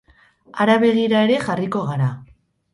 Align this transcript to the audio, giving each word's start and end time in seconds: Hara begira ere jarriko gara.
Hara 0.63 0.77
begira 0.85 1.21
ere 1.27 1.37
jarriko 1.45 1.87
gara. 1.93 2.11